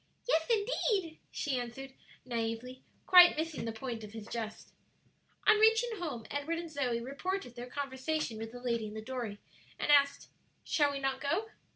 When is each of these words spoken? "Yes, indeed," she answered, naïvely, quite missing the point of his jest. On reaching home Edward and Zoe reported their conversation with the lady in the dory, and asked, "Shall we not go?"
"Yes, 0.27 0.47
indeed," 0.49 1.19
she 1.29 1.59
answered, 1.59 1.93
naïvely, 2.27 2.81
quite 3.05 3.37
missing 3.37 3.65
the 3.65 3.71
point 3.71 4.03
of 4.03 4.13
his 4.13 4.25
jest. 4.25 4.73
On 5.45 5.59
reaching 5.59 5.95
home 5.99 6.25
Edward 6.31 6.57
and 6.57 6.71
Zoe 6.71 6.99
reported 6.99 7.53
their 7.53 7.69
conversation 7.69 8.39
with 8.39 8.51
the 8.51 8.59
lady 8.63 8.87
in 8.87 8.95
the 8.95 9.01
dory, 9.03 9.37
and 9.77 9.91
asked, 9.91 10.29
"Shall 10.63 10.89
we 10.89 10.99
not 10.99 11.21
go?" 11.21 11.49